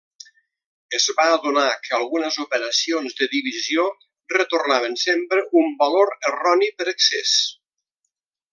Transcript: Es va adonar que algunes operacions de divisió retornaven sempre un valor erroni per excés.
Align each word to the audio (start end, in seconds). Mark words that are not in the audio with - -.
Es 0.99 1.03
va 1.17 1.25
adonar 1.33 1.65
que 1.87 1.91
algunes 1.97 2.39
operacions 2.45 3.17
de 3.19 3.29
divisió 3.35 3.85
retornaven 4.35 4.97
sempre 5.03 5.45
un 5.63 5.71
valor 5.83 6.15
erroni 6.33 6.71
per 6.81 6.89
excés. 6.95 7.37